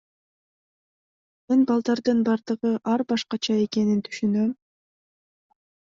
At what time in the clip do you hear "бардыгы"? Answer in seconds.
2.31-2.73